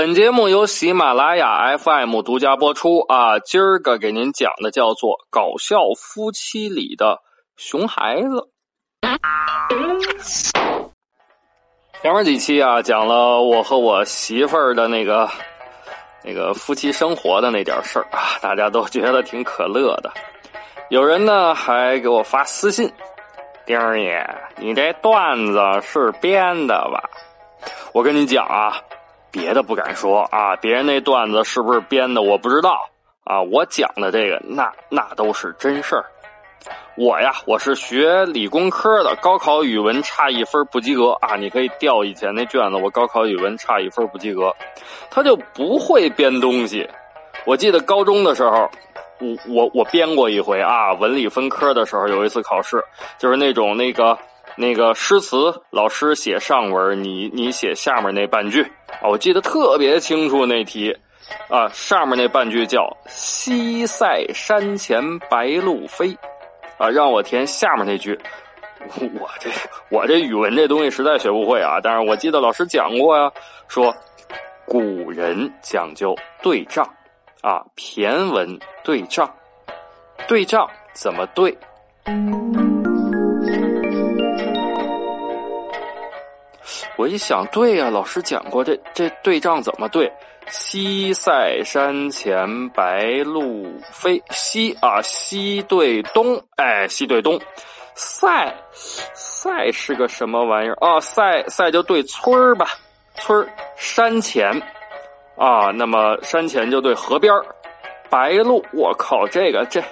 [0.00, 3.38] 本节目由喜马拉雅 FM 独家播出啊！
[3.38, 7.20] 今儿个给您讲的叫做《搞笑夫妻里的
[7.58, 8.48] 熊孩子》。
[12.00, 15.28] 前面几期啊，讲了我和我媳妇儿的那个
[16.24, 20.10] 那个夫妻生活的那点事儿啊，大家都觉得挺可乐的。
[20.88, 22.90] 有人呢还给我发私信
[23.66, 27.02] ：“丁爷，你这段子是编的吧？”
[27.92, 28.80] 我跟你讲啊，
[29.30, 32.76] 别的不敢说啊，别人那段子是不是编的我不知道
[33.24, 36.04] 啊，我讲的这个那那都是真事儿。
[36.96, 41.34] 我呀，我是学理工科的，高考语文差一分不及格啊！
[41.36, 44.54] 你可以调以前那卷子，我高考语文差一分不及格，
[45.10, 46.86] 他就不会编东西。
[47.46, 48.68] 我记得高中的时候，
[49.20, 52.82] 我我我编过一回啊，文理分科的时候有一次考试，
[53.16, 54.18] 就是那种那个
[54.56, 58.62] 那个诗词，老师写上文，你你写下面那半句
[59.02, 60.96] 啊，我记得特别清楚那题
[61.48, 66.16] 啊，上面那半句叫“西塞山前白鹭飞”。
[66.78, 68.18] 啊，让我填下面那句，
[68.96, 69.50] 我这
[69.90, 71.78] 我这语文这东西实在学不会啊。
[71.82, 73.30] 但是我记得老师讲过呀，
[73.68, 73.94] 说
[74.64, 76.82] 古人讲究对仗
[77.42, 79.30] 啊，骈文对仗，
[80.26, 81.54] 对仗怎么对？
[87.00, 90.12] 我一想，对呀，老师讲过，这这对仗怎么对？
[90.50, 97.40] 西塞山前白鹭飞，西啊西对东，哎西对东，
[97.94, 98.54] 塞
[99.14, 101.00] 塞是个什么玩意儿啊？
[101.00, 102.66] 塞塞就对村儿吧，
[103.14, 104.50] 村儿山前
[105.38, 107.32] 啊，那么山前就对河边
[108.10, 109.82] 白鹭，我靠，这个这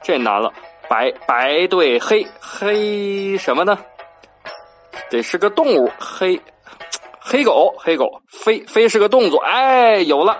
[0.00, 0.52] 这难了，
[0.88, 3.76] 白白对黑黑什么呢？
[5.10, 6.40] 得是个动物黑。
[7.24, 10.38] 黑狗，黑狗，飞飞是个动作，哎，有了，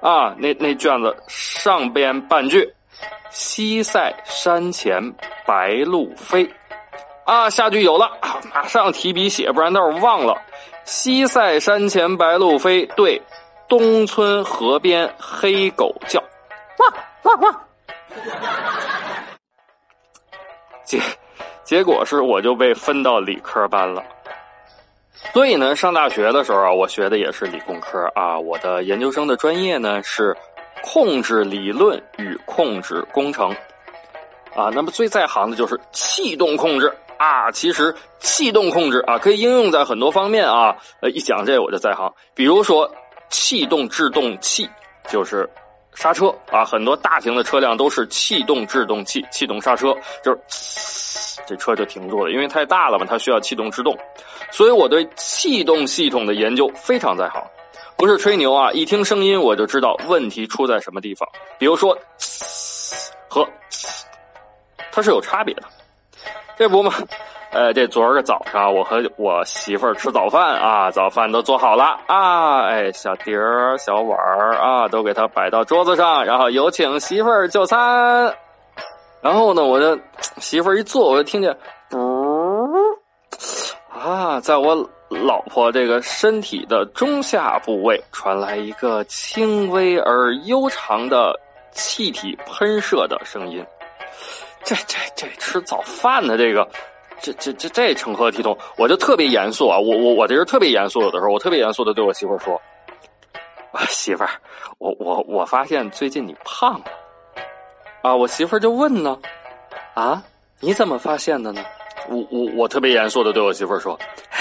[0.00, 2.66] 啊，那那卷子上边半句，
[3.30, 5.02] 西塞山前
[5.46, 6.50] 白鹭飞，
[7.26, 8.10] 啊，下句有了，
[8.54, 10.34] 马上提笔写，不然待会儿忘了。
[10.84, 13.20] 西塞山前白鹭飞，对，
[13.68, 16.18] 东村河边黑狗叫，
[16.78, 16.94] 汪
[17.24, 17.60] 汪汪。
[20.84, 20.98] 结
[21.64, 24.02] 结果是我就被分到理科班了。
[25.32, 28.38] 所以呢，上大学的时候啊，我学的也是理工科啊。
[28.38, 30.36] 我的研究生的专业呢是
[30.82, 33.50] 控制理论与控制工程
[34.54, 34.70] 啊。
[34.72, 37.50] 那么最在行的就是气动控制啊。
[37.50, 40.76] 其实气动控制啊，可以应用在很多方面啊。
[41.00, 42.12] 呃，一讲这我就在行。
[42.34, 42.90] 比如说
[43.28, 44.68] 气动制动器，
[45.08, 45.48] 就是
[45.94, 46.64] 刹车啊。
[46.64, 50.38] 很多大型的车辆都是气动制动器，气动刹车就是。
[51.46, 53.96] 这车就停住了，因为太大了嘛，它需要气动制动，
[54.50, 57.42] 所以我对气动系统的研究非常在行，
[57.96, 58.70] 不是吹牛啊！
[58.72, 61.26] 一听声音我就知道问题出在什么地方。
[61.58, 61.96] 比如说，
[63.30, 63.48] 和
[64.92, 65.62] 它是有差别的，
[66.58, 66.92] 这不嘛？
[67.50, 78.32] 呃，这昨儿个早上我和我媳妇儿吃早饭啊，早饭都做好了啊，哎，小碟儿、小碗儿啊，都给它摆到桌子上，然后有请媳妇儿就餐。
[79.22, 79.98] 然后呢，我的
[80.36, 81.56] 媳妇儿一坐，我就听见
[81.88, 82.76] 不
[83.90, 84.76] 啊，在我
[85.08, 91.34] 老婆这个身体的中下部位传来一个轻微而悠长的
[91.72, 93.64] 气体喷射的声音。
[94.64, 96.68] 这这这吃早饭的这个，
[97.20, 98.56] 这这这这成何体统？
[98.76, 102.60] 我就特别严肃啊，我我我这人特别严肃，有的时候我特别严肃的对我媳妇说
[103.72, 104.30] ：“啊，媳妇儿，
[104.78, 106.84] 我我我发现最近你胖了。”
[108.02, 109.18] 啊，我媳妇儿就问呢，
[109.94, 110.22] 啊，
[110.60, 111.62] 你怎么发现的呢？
[112.08, 113.98] 我我我特别严肃的对我媳妇儿说，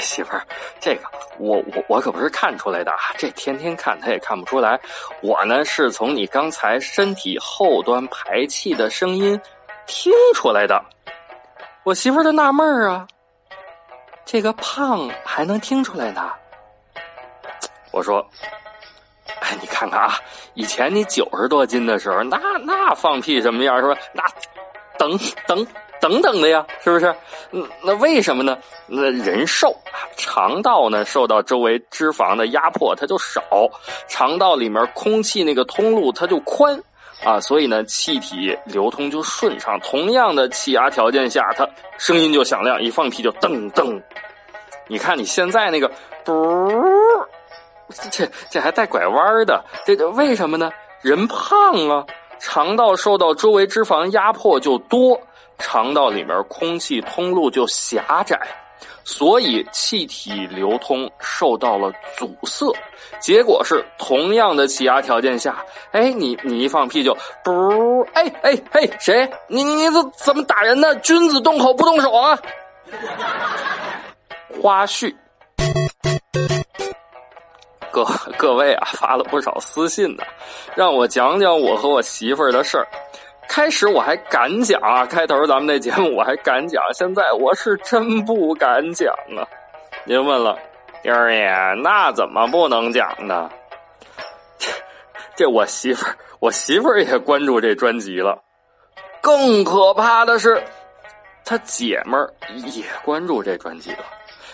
[0.00, 0.46] 媳妇儿，
[0.78, 1.00] 这个
[1.38, 4.78] 我我我可不是看出来的啊，这天天看他也看不出来。
[5.22, 9.40] 我呢是从你刚才身体后端排气的声音
[9.86, 10.80] 听出来的。
[11.88, 13.08] 我媳妇儿就纳闷儿啊，
[14.26, 16.30] 这个胖还能听出来呢？
[17.92, 18.22] 我说。
[19.40, 20.18] 哎，你看看啊，
[20.52, 23.98] 以前你九十多斤的时候，那那放屁什么样是吧？
[24.12, 24.22] 那，
[24.98, 25.66] 等等
[25.98, 27.14] 等等的呀，是不是？
[27.82, 28.58] 那为什么呢？
[28.86, 29.74] 那人瘦，
[30.18, 33.42] 肠道呢受到周围脂肪的压迫，它就少，
[34.08, 36.78] 肠道里面空气那个通路它就宽
[37.24, 39.78] 啊，所以呢气体流通就顺畅。
[39.80, 41.68] 同样的气压条件下，它
[41.98, 44.00] 声音就响亮，一放屁就噔噔。
[44.86, 45.90] 你看你现在那个
[46.24, 46.70] 不，
[48.10, 50.70] 这这还带拐弯的，这为什么呢？
[51.02, 52.04] 人胖啊，
[52.38, 55.20] 肠道受到周围脂肪压迫就多。
[55.58, 58.38] 肠道里面空气通路就狭窄，
[59.10, 62.70] 所以气体流通受到了阻塞。
[63.18, 69.26] 结果是同样的气压条件下，哎，你你一放屁就不，哎哎哎，谁？
[69.48, 70.94] 你你你怎怎么打人呢？
[70.96, 72.38] 君子动口不动手啊！
[74.60, 75.14] 花絮，
[77.90, 78.04] 各
[78.36, 80.22] 各位啊，发了不少私信呢，
[80.76, 82.86] 让我讲讲我和我媳妇儿的事儿。
[83.48, 89.42] 开始我还敢讲啊，开头咱们那节目我还敢讲，现在我是真不敢讲啊。
[90.04, 90.56] 您问了，
[91.02, 93.50] 丁儿爷，那怎么不能讲呢？
[94.58, 94.70] 这
[95.34, 98.38] 这我媳妇儿，我媳妇儿也关注这专辑了。
[99.20, 100.62] 更可怕的是，
[101.44, 104.04] 他姐们儿也关注这专辑了，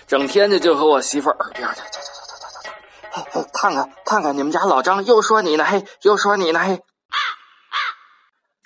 [0.06, 2.70] 整天的就和我媳妇儿耳边的，走走走走走走，
[3.10, 6.80] 嘿嘿，看看看看，你们家老张又说你呢，嘿，又说你呢，嘿。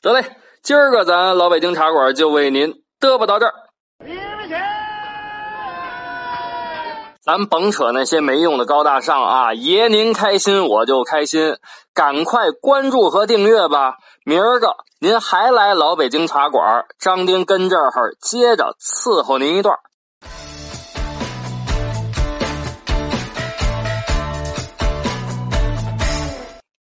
[0.01, 3.53] 得嘞，今儿个咱老北京茶馆就为您嘚啵到这儿。
[7.21, 11.57] 咱甭扯那些没用的高大上啊，爷您开心我就开心，
[11.93, 13.97] 赶快关注和订阅吧。
[14.25, 17.91] 明儿个您还来老北京茶馆，张丁跟这儿
[18.21, 19.77] 接着伺候您一段。